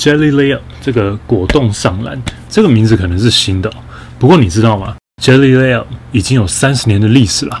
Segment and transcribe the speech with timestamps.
[0.00, 2.18] Jelly Layup 这个果冻上篮，
[2.48, 3.70] 这个名字可能是新的，
[4.18, 7.60] 不过你知道吗？Jelly Layup 已经有三十年的历史了。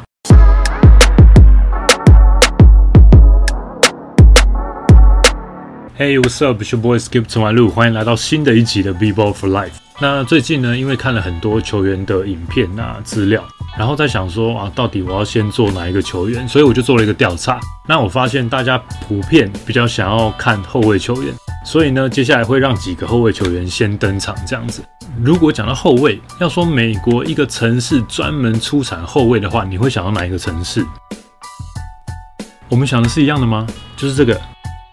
[5.98, 6.62] Hey, what's up?
[6.62, 9.72] It's your boy Skip 陈完路，欢迎来到新的一集的 B Ball for Life。
[10.00, 13.44] 那最近呢，因为看了很多球员的影片啊资料，
[13.76, 16.48] 然后在想说啊，到底我要先做哪一个球员？
[16.48, 17.60] 所以我就做了一个调查。
[17.86, 21.34] 那我发现大家普遍比较想要看后卫球员，
[21.64, 24.82] 所以呢，接下来会让几个后卫球员先登场这样子。
[25.22, 30.86] 如果讲到后卫，要说美国一个城市专门出产后卫的话，你会想到哪一个城市？
[32.68, 33.66] 我们想的是一样的吗？
[33.96, 34.40] 就是这个。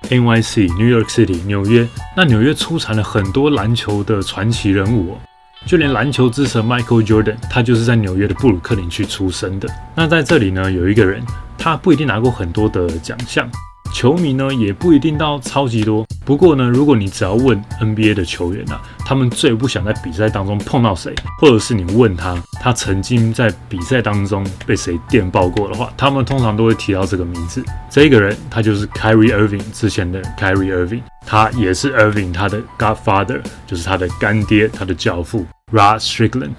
[0.10, 5.18] NYC New York City 纽约，那纽约出产了很多篮球的传奇人物哦，
[5.66, 9.68] 就连篮球之神 Michael Jordan，他就是在纽约的布鲁克林区出生的。
[9.94, 11.22] 那在这里呢，有一个人，
[11.58, 13.50] 他不一定拿过很多的奖项。
[13.94, 27.64] 球迷呢也不一定到超级多，不过呢，如果你只要问 NBA 的球员啊，他们最不想在比赛当中碰到谁，或者是你问他，他曾经在比赛当中被谁电爆过的话，他们通常都会提到这个名字。
[27.90, 36.52] 这个人他就是 Kyrie Irving 之前的 Kyrie Irving，他也是 Irving 他的 Godfather，就是他的干爹，他的教父 Rod Strickland。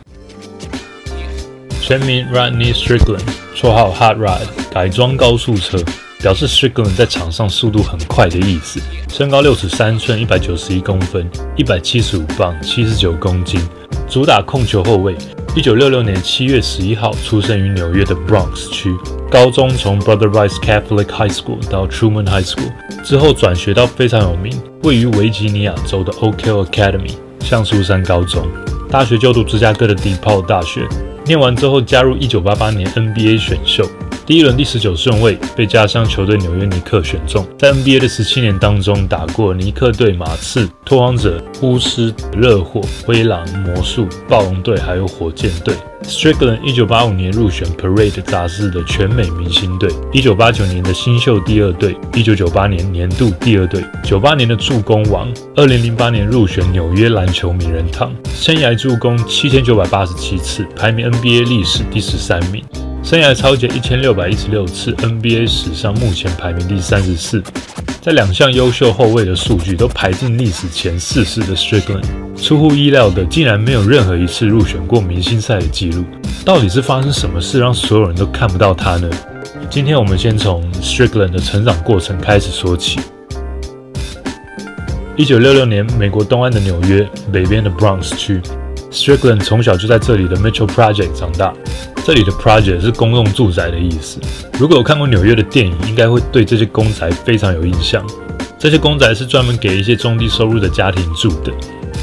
[1.80, 3.22] 全名 Rodney Strickland，
[3.54, 5.78] 绰号 Hot Rod，改装高速车。
[6.20, 8.80] 表示 Strickland 在场上速度很快的意思。
[9.08, 13.60] 身高六尺三寸，一百九十一公分，一百七十五磅，七十九公斤，
[14.08, 15.14] 主打控球后卫。
[15.54, 18.94] 一九六六年七月十一号出生于纽约的 Bronx 区。
[19.30, 24.52] 高中从 Brother Rice Catholic High School 到 Truman High School，之后转学到非常有名，
[24.82, 28.46] 位于维吉尼亚州的 Oak Hill Academy 橡树山高中。
[28.90, 30.86] 大学就读芝加哥的 DePaul 大学。
[31.24, 33.86] 念完之后加入一九八八年 NBA 选秀。
[34.28, 45.74] 第一轮第十九顺位被家乡球队纽约尼克选中，在 NBA 的十七年当中打过尼克队、马刺、拓荒者、巫师、热火、灰狼、魔术、暴龙队，还有火箭队。
[46.02, 62.62] Strickland 一九八五年入选 Parade 杂志的全美明星队，一九八九年的新秀第二队，一九九八年年度第二队，九八年的助攻王，二零零八年入选纽约篮球名人堂，生涯助攻七千九百八十七次，排名 NBA 历史第十三名。
[63.08, 67.42] 生涯超解一千六百一十六次，NBA 史上目前排名第三十四，
[68.02, 72.04] 在两项优秀后卫的数据都排进历史前四十的 Strickland，
[72.36, 76.04] 出乎意料的竟然没有任何一次入选过明星赛的记录。
[76.44, 79.08] 到底是发生什么事让所有人都看不到他呢？
[79.70, 83.00] 今天我们先从 Strickland 的成长过程开始说起。
[85.16, 88.38] 一九六六年，美国东岸的纽约北边的 Bronx 区
[88.90, 91.52] ，Strickland 从小就在这里的 Mitchell Project 长大。
[92.04, 94.18] 这里的 project 是公共住宅的意思。
[94.58, 98.02] 如果有看过纽约的电影，应该会对这些公宅非常有印象。
[98.58, 101.52] 这些公宅是专门给一些中低收入的家庭住的。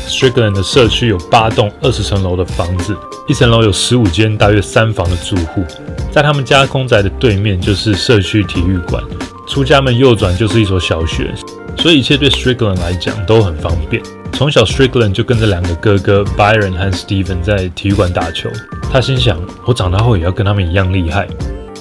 [0.07, 2.95] Strickland 的社区有八栋二十层楼的房子，
[3.27, 5.65] 一层楼有十五间大约三房的住户。
[6.11, 9.03] 在他们家公宅的对面就是社区体育馆，
[9.47, 11.33] 出家门右转就是一所小学，
[11.79, 14.03] 所以一切对 Strickland 来讲都很方便。
[14.35, 18.49] 从小，Strickland 就跟着两个哥哥 Byron 和 Steven 在体育馆打球。
[18.91, 21.25] 他心想：“我长大后也要跟他们一样厉害。”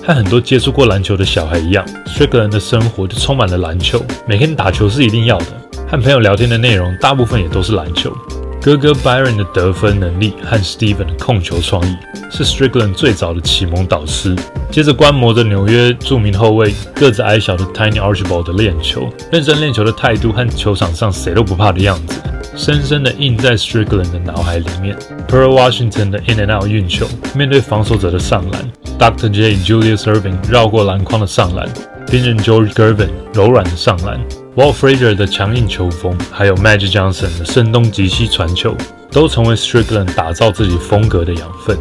[0.07, 4.01] 和很多接触过篮球的小孩一样，Strickland 的生活就充满了篮球。
[4.25, 5.47] 每天打球是一定要的，
[5.89, 8.17] 和朋友聊天的内容大部分也都是篮球。
[8.63, 11.97] 哥哥 Byron 的得分能力和 Steven 的控球创意
[12.31, 14.35] 是 Strickland 最早的启蒙导师。
[14.71, 22.21] 接着观摩着纽约著名后卫个子矮小的 Tiny Archibald 的练球，认真练球的态度和球场上谁都不怕的样子。
[22.57, 24.97] 深深的印在 Strickland 的脑海里面。
[25.29, 29.29] Pearl Washington 的 In and Out 运球，面对防守者的上篮；Dr.
[29.29, 31.67] J Julius Irving 绕过篮筐的上篮；
[32.11, 34.21] 冰人 George Gervin 柔软的上篮
[34.57, 38.77] ；Walt Frazier 的强硬球风，还有 Magic Johnson 的声东击西传球，
[39.11, 41.77] 都成为 Strickland 打造自己风格的养分。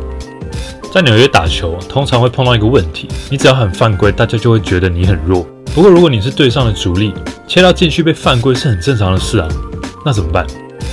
[0.91, 5.47] 在纽约打球，通常会碰到一个问题：你只要很犯规，大家就会觉得你很弱。
[5.73, 7.13] 不过，如果你是队上的主力，
[7.47, 9.47] 切到禁区被犯规是很正常的事啊。
[10.05, 10.45] 那怎么办？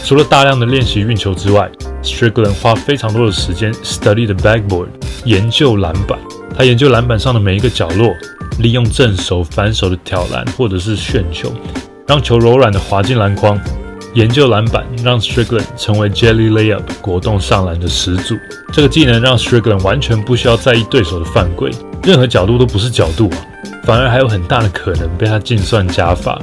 [0.04, 1.70] 除了大量的练习运球之外
[2.02, 4.88] ，Strickland 花非常多的时间 study the backboard，
[5.25, 6.19] 研究篮板。
[6.56, 8.12] 他研究篮板上的每一个角落，
[8.58, 11.52] 利用正手、反手的挑篮或者是旋球，
[12.06, 13.58] 让球柔软的滑进篮筐。
[14.14, 18.36] 研究篮板让 Strickland 成为 Jelly Layup 果冻上篮的始祖。
[18.72, 21.70] 这个技能让 Strickland 完全不需要在意对手的犯规，
[22.02, 23.38] 任何角度都不是角度啊，
[23.84, 26.43] 反而还有很大的可能被他计算加法。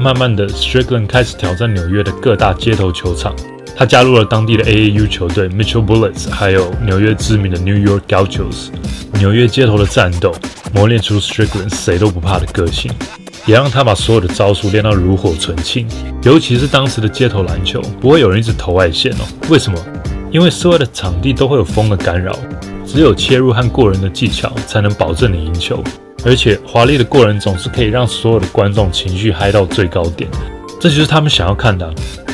[0.00, 3.34] 慢慢的，Strickland 开始挑战纽约的各大街头球场。
[3.76, 8.68] 他加入了当地的 AAU 球队 Mitchell Bullets，还有纽约知名的 New York Gauchos。
[9.14, 10.32] 纽约街头的战斗
[10.72, 12.90] 磨练出 Strickland 谁都不怕的个性。
[13.46, 15.86] 也让他把所有的招数练到炉火纯青。
[16.22, 19.24] 尤其是当时的街头篮球，不会有人一直投外线哦。
[19.48, 19.78] 为什么？
[20.30, 22.36] 因为所有的场地都会有风的干扰，
[22.86, 25.82] 只有切入和过人的技巧才能保证你赢球。
[26.28, 30.28] 而且华丽的过人总是可以让所有的观众情绪嗨到最高点，
[30.78, 31.90] 这就是他们想要看的。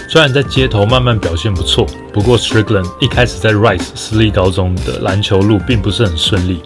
[0.09, 6.61] 虽然在街头慢慢表现不错，不过 Strickland 一开始在 Rice 私立高中的篮球路并不是很顺利，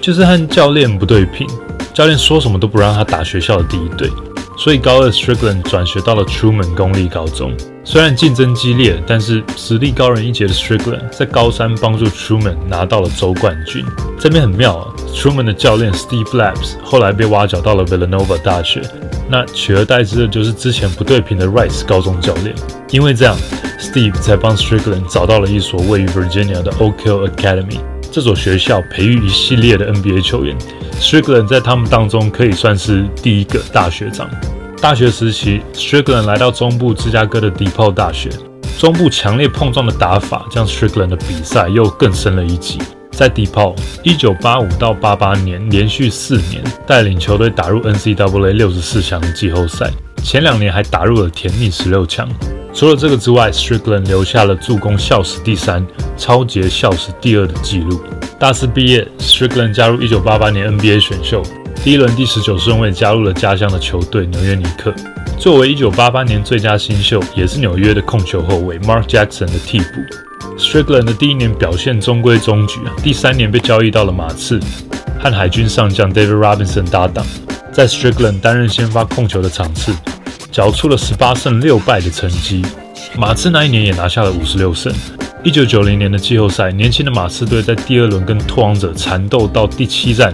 [0.00, 1.46] 就是和教练不对频，
[1.92, 4.10] 教练说什么都不让他打学校的第一队。
[4.56, 13.84] 所以高二 Strickland 转学到了 Truman 公立高中，虽然竞争激烈，但是实力高人一截的 Strickland 在高三帮助 Truman 拿到了州冠军。
[14.18, 18.82] 这边很妙啊，Truman 的教练 Steve Labs 后来被挖角到了 Villanova 大学，
[19.28, 22.54] 那取而代之的就是之前不对平的 Rice 高中教练。
[22.90, 23.36] 因为这样
[23.78, 27.78] ，Steve 才帮 Strickland 找到了一所位于 Virginia 的 Oak Hill Academy。
[28.12, 30.54] 这所学校培育一系列的 NBA 球员
[31.00, 34.28] ，Strickland 在他们当中可以算是第一个大学长。
[34.80, 38.30] 大学时期，Strickland 来到中部芝加哥的迪炮大学，
[38.78, 42.78] 中部强烈碰撞的打法将 Strickland 的比赛又更升了一级。
[43.12, 43.74] 在迪炮
[44.04, 49.90] ，1985到88年连续四年带领球队打入 NCAA 六十四强季后赛，
[50.22, 52.26] 前两年还打入了甜蜜十六强。
[52.72, 55.86] 除了这个之外，Strickland 留下了助攻校史第三、
[56.16, 58.00] 超级校史第二的纪录。
[58.38, 61.42] 大四毕业，Strickland 加入1988年 NBA 选秀，
[61.82, 64.94] 第一轮第十九顺位加入了家乡的球队纽约尼克。
[65.38, 70.58] 作为1988年最佳新秀，也是纽约的控球后卫 Mark Jackson 的替补。
[70.58, 74.60] Strickland 的第一年表现中规中矩，第三年被交易到了马刺，
[75.18, 77.24] 和海军上将 David Robinson 搭档，
[77.72, 79.94] 在 Strickland 担任先发控球的场次。
[80.52, 82.62] 缴出了十八胜六败的成绩，
[83.16, 84.92] 马刺那一年也拿下了五十六胜。
[85.42, 90.30] 一九九零年的季后赛，年轻的马刺队在第二轮跟拓荒者缠斗到第七战，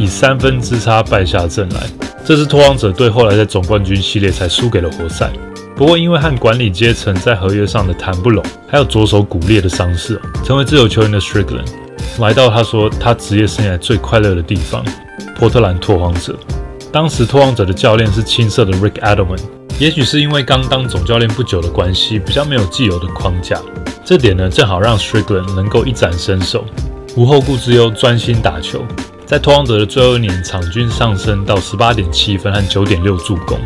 [0.00, 1.80] 以三分之差败下阵来。
[2.24, 5.30] 这支拓荒者队后来在总冠军系列才输给了活塞。
[5.76, 11.66] 不过因为和管理阶层在合约上的谈不拢，还有左手骨裂的伤势，成为自由球员的 Strickland
[12.18, 14.84] 来到他说他职业生涯最快乐的地方——
[15.38, 16.38] 波特兰拓荒者。
[16.92, 19.38] 当时拓荒者的教练是青涩的 Rick Adelman，
[19.78, 23.58] 也许是因为刚当总教练不久的关系，比较没有既有的框架，
[24.04, 26.64] 这点呢正好让 Strickland 能够一展身手，
[27.16, 28.84] 无后顾之忧，专心打球。
[29.30, 33.56] 在拓荒者的最后一年，场均上升到十八点七分和九点六助攻。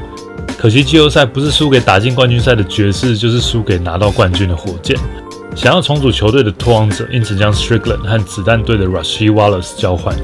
[0.59, 4.95] 可惜季后赛不是输给打进冠军赛的爵士，就是输给拿到冠军的火箭。
[5.57, 10.15] 想要重组球队的拓荒者因此将 Strickland 和子弹队的 Rashid Wallace 交换。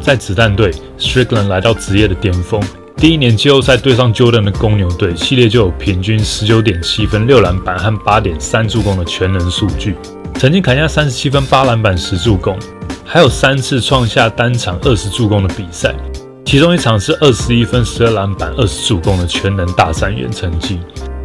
[0.00, 2.62] 在子弹队，Strickland 来到职业的巅峰。
[2.96, 9.96] 第一年季后赛对上 Jordan 的公牛队，系列就有平均十九点七分、六篮板和八点三助攻的全能数据。
[10.36, 12.56] 曾经砍下三十七分、八篮板、十助攻，
[13.04, 15.94] 还有三次创下单场二十助攻的比赛。
[16.44, 20.78] 其中一场是二十一分、十二篮板、二十助攻的全能大三元成绩。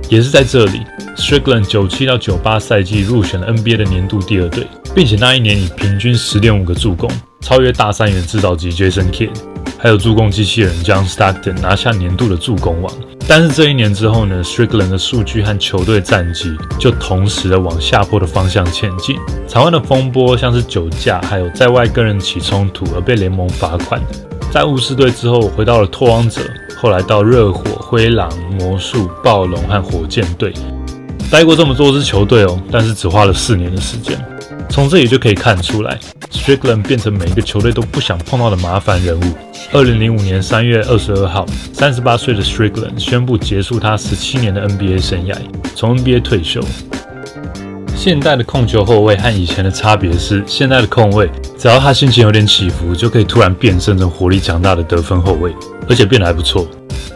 [0.09, 0.81] 也是在这里
[1.15, 7.09] ，Strickland 九七到九八赛季入选了 NBA 的年度第二队，并且那一年以平均十点五个助攻。
[7.41, 9.31] 超越大三元制造机 Jason Kidd，
[9.77, 12.93] 还有助攻机器人 John Stockton 拿下年度的助攻王。
[13.25, 19.15] 但是这一年之后呢，Strickland 的数据和球队战绩就同时的往下坡的方向前进。
[19.47, 24.01] 场外的风波像是酒驾，还有在外跟人起冲突而被联盟罚款。
[24.51, 26.41] 在巫师队之后回到了拓荒者，
[26.75, 30.51] 后来到热火、灰狼、魔术、暴龙和火箭队，
[31.29, 34.19] 待过这么多支球队哦，但是只花了四年的时间。
[34.69, 35.99] 从这里就可以看出来
[36.31, 39.23] ，Strickland 变成每一个球队都不想碰到的麻烦人物。
[39.73, 45.35] 二零零五年三月二十二号，三十八岁的 Strickland 宣布结束他十七年的 NBA 生涯，
[45.75, 46.61] 从 NBA 退休。
[47.95, 55.53] 现代的控球后卫和以前的差别是，现在的控卫只要他心情有点起伏，就可以突然变身成活力强大的得分后卫，
[55.89, 56.65] 而且变得还不错。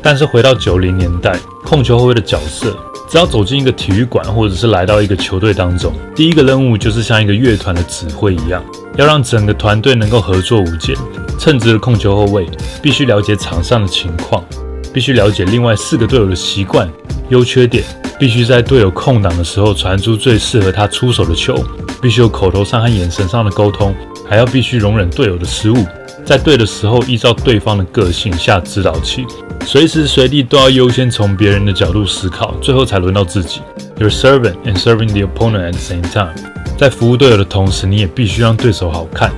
[0.02, 2.76] 但是回到九零年代，控球后卫的角色。
[3.14, 8.66] 只要走进一个体育馆，或者是来到一个球队当中，第一个任务就是像一个乐团的指挥一样，
[8.98, 10.96] 要让整个团队能够合作无间。
[11.38, 12.48] 称职的控球后卫
[12.82, 14.44] 必须了解场上的情况，
[14.92, 16.90] 必须了解另外四个队友的习惯、
[17.30, 17.84] 优缺点，
[18.20, 21.56] 必须在队友空档的时候传出最适合他出手的球，
[22.02, 23.94] 必须有口头上和眼神上的沟通，
[24.28, 25.86] 还要必须容忍队友的失误，
[26.26, 29.26] 在对的时候依照对方的个性下指导棋。
[29.66, 33.62] 随时随地都要优先从别人的角度思考，最后才轮到自己。
[33.98, 36.34] You're serving and serving the opponent at the same time。
[36.78, 39.32] 在服务队友的同时，你也必须让对手好看。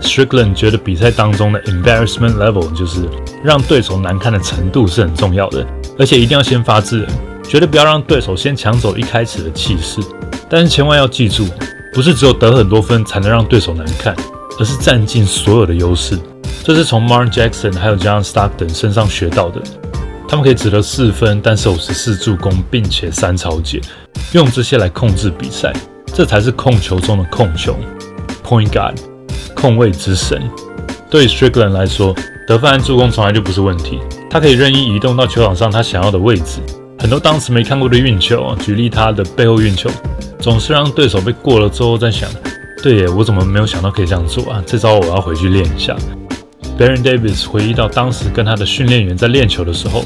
[0.00, 3.02] Strickland 觉得比赛当中的 embarrassment level 就是
[3.42, 5.66] 让对手难看的程度是很重要的，
[5.98, 7.08] 而且一定要先发制人，
[7.42, 10.00] 绝对不要让对手先抢走一开始的气势。
[10.48, 11.46] 但是千万要记住，
[11.92, 14.14] 不是只有得很多分才能让对手难看，
[14.58, 16.18] 而是占尽所有的优势。
[16.64, 19.62] 这是从 Mark Jackson 还有 John Stockton 身上学到的。
[20.28, 23.80] 他们可以只得四分，但是五十四助攻，并且三超解，
[24.32, 25.72] 用这些来控制比赛，
[26.12, 27.74] 这才是控球中的控球
[28.44, 28.96] ，Point Guard，
[29.54, 30.42] 控卫之神。
[31.08, 32.14] 对 Strickland 来说，
[32.46, 33.98] 得分和助攻从来就不是问题，
[34.28, 36.60] 他可以任意移动到球场上他想要的位置。
[36.98, 39.88] 很多当时没看过的运球，举例他的背后运球，
[40.38, 42.28] 总是让对手被过了之后在想，
[42.82, 44.62] 对耶，我怎么没有想到可以这样做啊？
[44.64, 45.96] 这招我要回去练一下。
[46.78, 50.04] Baron Davis 回忆到当时跟他的训练员在练球的时候，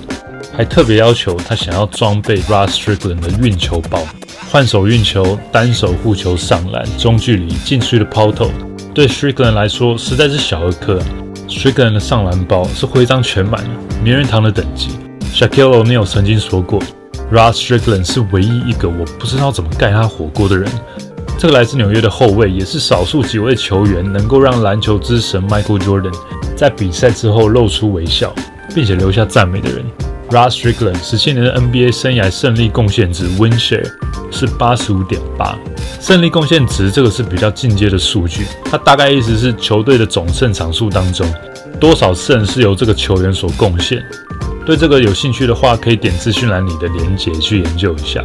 [0.57, 4.03] 还特别要求他想要装备 Russ Strickland 的运球包，
[4.51, 8.51] 换手运球、单手护球、上篮、中距离、禁区的抛投，
[8.95, 10.99] 对 Strickland 来说实在是小儿科。
[11.47, 13.63] Strickland 的上篮包是徽章全满，
[14.03, 14.89] 名人堂的等级。
[15.35, 16.81] Shaquille O'Neal 曾经说过
[17.31, 20.67] ，Russ Strickland 是唯一一个我不知道怎么盖他火锅的人。
[21.39, 26.15] 这个来自纽约的后卫，也是少数几位球员能够让篮球之神 Michael Jordan
[26.57, 28.33] 在比赛之后露出微笑，
[28.75, 29.85] 并且留下赞美的人。
[30.31, 33.91] Russ Strickland 十七年的 NBA 生涯胜利贡献值 Win Share
[34.31, 35.59] 是八十五点八，
[36.01, 41.27] 胜利贡献值这个是比较进阶的数据，它大概意思是球队的总胜场数当中，
[41.81, 44.03] 多少胜是由这个球员所贡献。
[44.65, 48.25] 对这个有兴趣的话，可以点资讯栏里的连结去研究一下。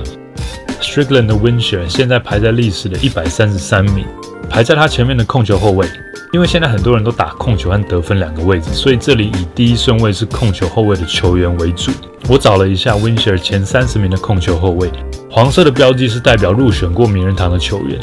[0.81, 4.05] Strickland 的 Win Share 现在排在历史的一百三十三名，
[4.49, 5.87] 排在他前面的控球后卫。
[6.33, 11.89] 因为现在很多人都打控球和得分两个位置，所以这里以第一顺位是控球后卫的球员为主。
[12.27, 14.91] 我找了一下 Win Share 前三十名的控球后卫，
[15.31, 17.97] 黄色的标记是代表入选过名人堂的球员，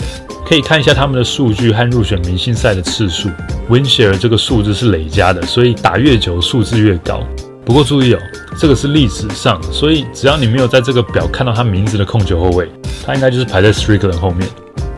[0.47, 3.28] 可以看一下他们的数据和入选明星赛的次数。
[3.69, 7.23] Win Share 这个数字是累加的，所以打越久数字越高。
[7.64, 8.18] 不过注意哦，
[8.59, 12.68] 这个是历史上，所以只要你没有在这个表看到他名字的控球后卫，
[13.04, 14.49] 他应该就是排在 Strickland 后面。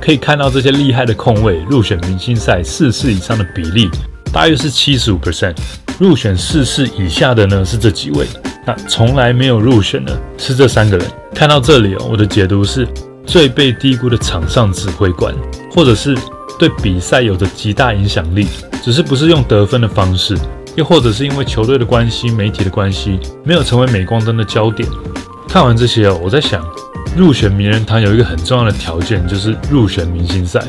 [0.01, 3.91] 可以看到这些厉害的控卫入选明星赛四次以上的比例
[4.33, 5.55] 大约是七十五 percent，
[5.99, 8.27] 入选四次以下的呢是这几位，
[8.65, 11.07] 那从来没有入选的是这三个人。
[11.35, 12.87] 看到这里哦，我的解读是
[13.25, 15.35] 最被低估的场上指挥官，
[15.73, 16.17] 或者是
[16.59, 18.47] 对比赛有着极大影响力，
[18.83, 20.37] 只是不是用得分的方式。
[20.77, 24.87] 又或者是因为球队的关系、媒体的关系，没有成为镁光灯的焦点。
[25.49, 26.63] 看完这些哦，我在想，
[27.17, 30.63] 入选名人堂有一个很重要的条件，就是入选明星赛。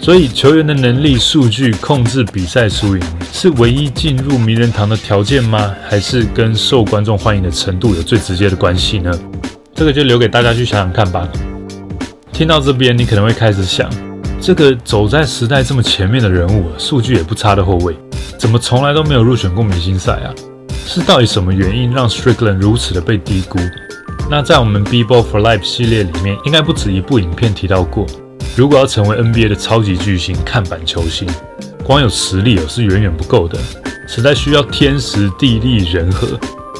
[0.00, 3.02] 所以球员的能力、数据、控制比赛输赢，
[3.32, 5.72] 是唯一进入名人堂的条件吗？
[5.88, 9.16] 还是跟受观众欢迎的程度有最直接的关系呢？
[9.76, 11.28] 这个就留给大家去想想看吧。
[12.32, 13.88] 听到这边，你可能会开始想。
[14.42, 17.94] 这个走在时代这么前面的人物，数据也不差的后卫，
[18.36, 20.34] 怎么从来都没有入选过明星赛啊？
[20.84, 23.60] 是到底什么原因让 Strickland 如此的被低估？
[24.28, 28.04] 那在我们 B Ball for Life 系列里面，应该不止一部影片提到过。
[28.56, 31.28] 如果要成为 NBA 的超级巨星、看板球星，
[31.84, 33.56] 光有实力是远远不够的，
[34.08, 36.26] 实在需要天时地利人和。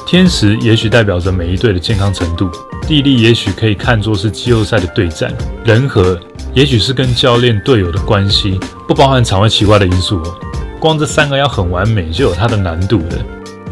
[0.05, 2.51] 天时也许代表着每一队的健康程度，
[2.85, 6.19] 地利也许可以看作是季后赛的对战，人和。
[6.53, 10.35] 也许是跟教练、队友的关系，不包含场外奇怪的因素哦。
[10.79, 13.17] 光这三个要很完美，就有它的难度的。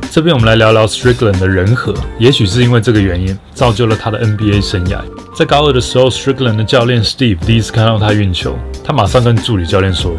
[0.09, 1.93] 这边我们来聊聊 Strickland 的人和。
[2.17, 4.99] 也许是因为这个原因，造就了他的 NBA 生涯。
[5.35, 10.13] 在高二的时候，Strickland 的教练 Steve 第一次看到他运球，他马上跟助理教练说：“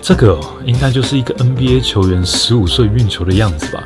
[0.00, 3.84] 这个哦应该就是一个 NBA 球员十五岁运球的样子吧？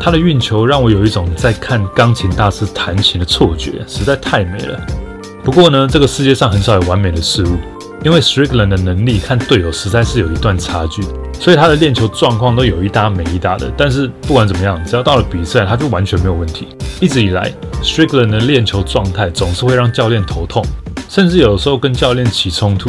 [0.00, 4.80] 他的运球让我有一种在看钢琴大师弹琴的错觉，实在太美了。”
[5.44, 7.58] 不过呢，这个世界上很少有完美的事物，
[8.04, 11.02] 因为 Strickland 的能力和队友实在是有一段差距，
[11.40, 13.68] 所以他的练球状况都有一搭没一搭的。
[13.76, 16.68] 但是不管怎么样，只要到了比赛，他就完全没有问题。
[17.00, 20.64] 一直以来，Strickland 的练球状态总是会让教练头痛，
[21.08, 22.88] 甚至有时候跟教练起冲突。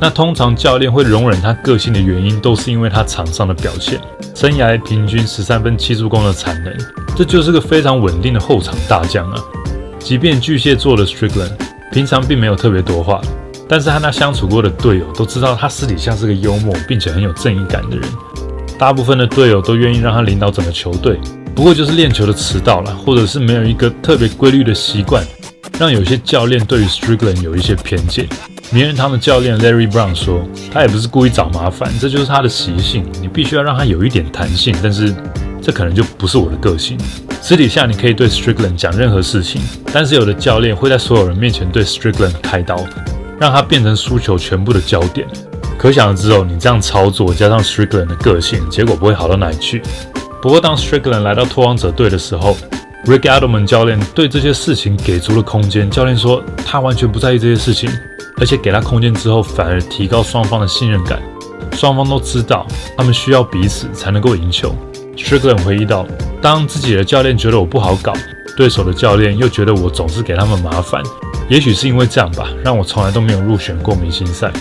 [0.00, 4.00] 那通常教练会容忍他个性的原因，都是因为他场上的表现，
[4.34, 6.74] 生涯平均十三分七助攻的产能，
[7.14, 9.38] 这就是个非常稳定的后场大将啊。
[9.98, 11.52] 即便巨蟹座的 Strickland。
[11.92, 13.20] 平常并没有特别多话，
[13.68, 18.08] 但是和他相处过的队友都知道他私底下是个幽默并且很有正义感的人。
[18.78, 21.20] 大部分的队友都愿意让他领导整个球队，
[21.54, 25.22] 不过就是练球的迟到了，或者是没有一个特别规律的习惯，
[25.78, 28.26] 让有些教练对于 Strickland 有一些偏见。
[28.70, 33.04] 名人堂的教练 Larry Brown 说，他也不是故意找麻烦，这就是他的习性。
[33.20, 35.14] 你必须要让他有一点弹性，但是
[35.62, 36.98] 这可能就不是我的个性。
[37.40, 42.84] 私底下你可以对 Strickland 讲任何事情，但是有的教练会在所有人面前对 Strickland 开刀，
[43.38, 45.26] 让他变成输球全部的焦点。
[45.78, 49.82] 可想而知哦，你这样操作加上 Strickland 的个性，结果不会好到哪里去。
[50.40, 52.56] 不过当 Strickland 来到拓荒者队的时候
[53.06, 55.90] ，Rick Adelman 教练对这些事情给足了空间。
[55.90, 57.90] 教练说他完全不在意这些事情，
[58.38, 61.20] 而且给他空间之后，反而提高双方的信任感。
[61.72, 62.66] 双方都知道
[62.96, 64.72] 他们需要彼此才能够赢球。
[65.16, 66.06] Strickland 回忆到。
[66.40, 68.12] 当自己的教练觉得我不好搞，
[68.56, 71.00] 对手的教练又觉得我总是给他们麻烦，
[71.48, 74.52] 也许是因为这样吧，让我从来都没有入选过明星赛。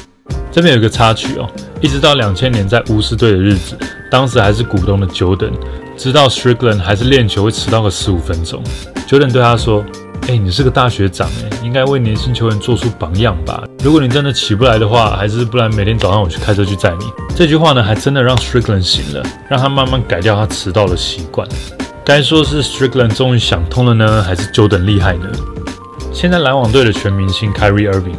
[0.51, 1.49] 这边有一个插曲哦，
[1.81, 3.75] 一直到两千年在巫师队的日子，
[4.11, 5.53] 当时还是股东的 Jordan，
[5.97, 8.61] 知道 Strickland 还是练球会迟到个十五分钟
[9.07, 9.83] ，Jordan 对他说
[10.27, 13.63] ：“哎，你是个大学长哎，应该为年轻球员做出榜样吧？
[13.83, 21.47] 如果你真的起不来的话，还是不然每天早上我去开车去载你。”这句话呢，还真的让 Strickland 醒了，让他慢慢改掉他迟到的习惯。
[22.05, 25.27] 该说是 Strickland 终于想通了呢，还是 Jordan 厉害呢？
[26.13, 28.15] 现在篮网队的全明星 Kyrie Irving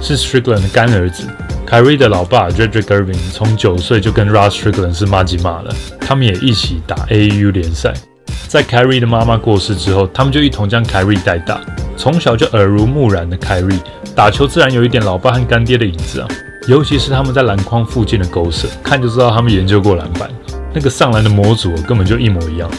[0.00, 1.24] 是 Strickland 的干儿子。
[1.66, 7.92] Kyrie 的老爸 Redrick Irving 从九岁就跟 Russ Strickland 是妈吉妈了，他们也一起打 AU 联赛。
[8.48, 11.60] 在 Kyrie 的妈妈过世之后，他们就一同将 Kyrie 带大。
[11.96, 13.80] 从小就耳濡目染的 Kyrie
[14.14, 16.28] 打球自然有一点老爸和干爹的影子啊，
[16.68, 20.30] 尤其是他们在篮筐附近的勾射，看就知道他们研究过篮板。
[20.72, 22.70] 那个上篮的模组根本就一模一样。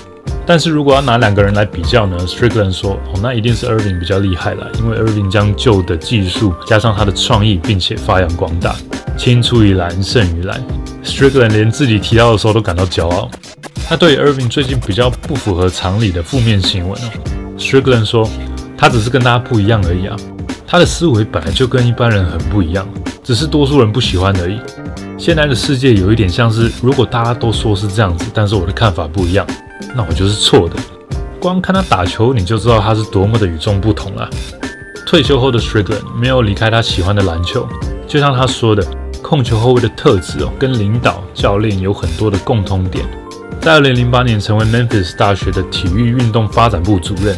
[0.45, 8.75] 但是如果要拿两个人来比较呢？Strickland 说：“哦，那一定是 Irving 比较厉害了，因为 Irving 将旧的技术加上他的创意，并且发扬光大，
[9.17, 10.63] 青出于蓝胜于蓝。
[11.03, 13.29] ”Strickland 连自己提到的时候都感到骄傲。
[13.89, 17.09] 他对 Irving 最近比较不符合常理的负面新闻哦
[17.57, 18.29] ，Strickland 说
[18.77, 20.15] ：“他只是跟大家不一样而已啊，
[20.67, 22.85] 他的思维本来就跟一般人很不一样，
[23.23, 24.59] 只是多数人不喜欢而已。
[25.17, 29.47] 现在的世界有一点像是，如果大家都说是这样子，但是我的看法不一样。”
[29.95, 30.75] 那我就是错的。
[31.39, 34.29] 光看他打球，你就知道他是多么的与众不同了。
[35.05, 37.65] 退休后的 Strickland 没有离开他喜欢的篮球，
[38.05, 38.85] 就像他说的，
[39.23, 43.05] 控球后卫的特质哦，跟领导教练有很多的共通点。
[43.61, 47.37] 在二零零八年成为 Memphis 大学的体育运动发展部主任，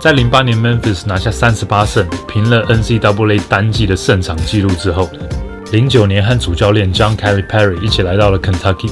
[0.00, 5.10] 在零八年 Memphis 拿下三十八胜，平了 NCAA 单季的胜场纪录之后
[5.72, 8.90] 零九年和主教练 John Kelly Perry 一起来到了 Kentucky。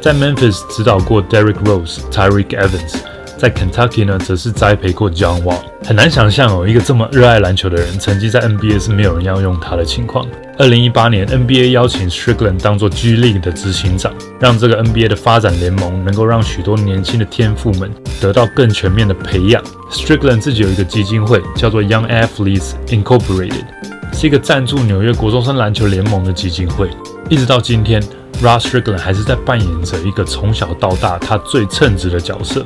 [0.00, 2.98] 在 Memphis 指导过 Derrick Rose、Tyreke Evans，
[3.38, 5.60] 在 Kentucky 呢，则是栽培过 John Wall。
[5.84, 10.26] 很难想象哦，一个这么热爱篮球的人，曾经在 NBA 是没有人要用他的情况。
[10.58, 17.88] 二零一八年，NBA 邀请 Strickland 当做 G League 的执行长，让这个 NBA 的发展联盟能够让许多年轻的天赋们
[18.20, 19.62] 得到更全面的培养。
[19.92, 23.64] Strickland 自己有一个基金会，叫做 Young Athletes Incorporated，
[24.12, 26.90] 是一个赞助纽约国中生篮球联盟的基金会，
[27.28, 28.02] 一直到今天。
[28.40, 32.64] Russ Strickland 还是在扮演着一个从小到大他最称职的角色，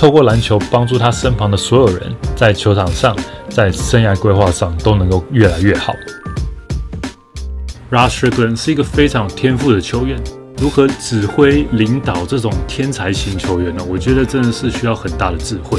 [0.00, 3.14] 透过篮球帮助他身旁的所有人，在球场上，
[3.50, 5.92] 在生涯规划上都能够越来越好。
[7.90, 10.18] Russ Strickland 是一个非常有天赋的球员，
[10.56, 13.84] 如何指挥领导这种天才型球员呢？
[13.86, 15.78] 我觉得真的是需要很大的智慧。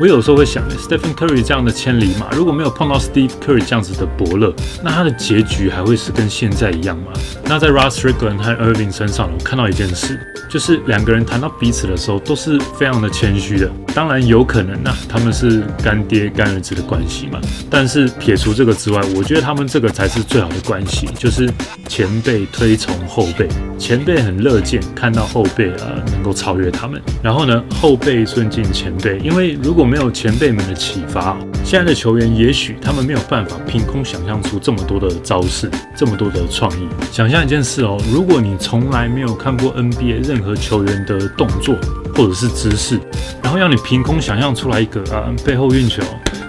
[0.00, 4.52] 我有时候会想，Stephen Curry 这样的千里马，如果没有碰到 Steve Curry 这样子的伯乐，
[4.82, 7.12] 那他的结局还会是跟现在一样吗？
[7.44, 13.70] 那在 Russ Strickland 和 Irving 身上，我看到一件事，就是两个人谈到彼此的时候，都是非常的谦虚的。
[13.94, 17.38] 当然有可能呐，他们是干爹干儿子的关系嘛。
[17.70, 21.48] 但是撇除这个之外，我觉得他们这个才是最好的关系，就是
[21.88, 23.46] 前辈推崇后辈，
[23.78, 36.86] 前辈很乐见看到后辈啊能够超越他们，然后呢，后辈尊敬前辈，因为如果果没有前辈们的启发，现在的球员也许他们没有办法凭空想象出这么多的招式，这么多的创意。
[37.10, 41.74] 想象一件事哦，如果你从来没有看过 NBA 任何球员的动作
[42.14, 42.96] 或者是姿势，
[43.42, 46.00] 然后要你凭空想象出来一个啊背后运球，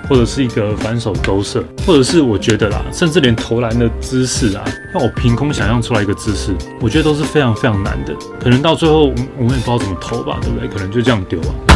[0.08, 8.14] 或者是一个反手勾射，或者是我觉得啦，甚至连投篮的姿势啊，让我凭空想象出来一个姿势，我觉得都是非常非常难的。
[8.40, 10.68] 可能到最后我我们也不知道怎么投吧，对不对？
[10.68, 11.73] 可能就这样丢啊。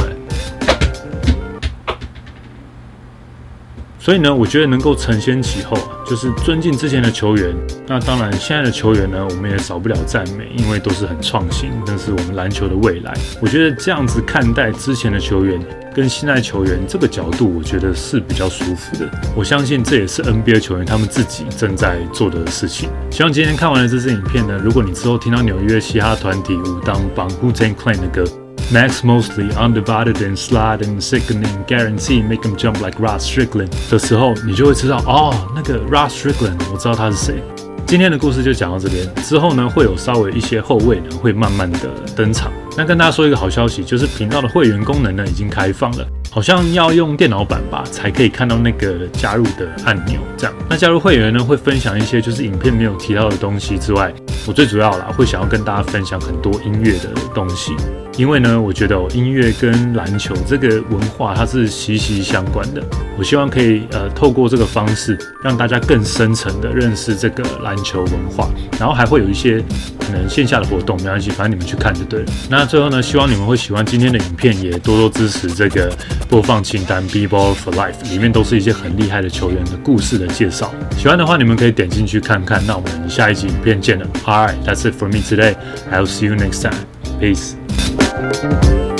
[4.07, 7.53] 所以呢，我觉得能够承先启后，就是尊敬之前的球员。
[7.85, 13.13] 那当然，现在的球员呢，我们也少不了赞美，因为都是很创新，那是我们篮球的未来。
[13.41, 15.59] 我觉得这样子看待之前的球员
[15.93, 19.11] 跟现在球员这个角度，我觉得是比较舒服的。
[19.35, 22.87] 我相信这也是 NBA 球员他们自己正在做的事情。
[23.11, 28.23] 希望今天看完了这支影片呢，如果你之后听到纽约嘻哈团体武当帮 Wu Tang Clan 的歌。
[28.69, 36.09] Max mostly undivided and slide and sickening, guarantee make him jump like Ross Strickland 的时候，你就会知道哦，那个 Ross
[36.09, 37.41] Strickland，我知道他是谁。
[37.85, 42.51] 今天的故事就讲到这边，之后呢会有稍微一些后卫呢会慢慢的登场。
[42.75, 50.19] 那跟大家说一个好消息，就是频道的会员功能呢已经开放了，好像要用电脑版吧才可以看到那个加入的按钮。
[50.35, 54.13] 这样，那加入会员呢会分享一些就是影片没有提到的东西之外，
[54.45, 57.73] 我最主要啦会想要跟大家分享很多音乐的东西。
[58.17, 62.83] 因为呢，我觉得音乐跟篮球这个文化它是息息相关的。
[63.17, 68.49] 我希望可以呃透过这个方式，让大家更深层的认识这个篮球文化，
[68.79, 69.63] 然后还会有一些
[69.99, 72.25] 可能线下的活动，没关系，反正你们去看就对了。
[72.49, 75.95] 那最后呢，希望你们会喜欢今天的影片，也多多支持这个
[76.27, 80.73] 播放清单 B Ball for Life，里面都是一些很厉害的球员的故事的介绍。
[80.97, 82.65] 喜欢的话，你们可以点进去看看。
[82.65, 84.07] 那我们下一集影片见了。
[84.25, 85.55] Alright, that's it for me today.
[85.91, 86.79] I'll see you next time.
[87.19, 87.66] Peace.
[88.17, 88.96] Thank you.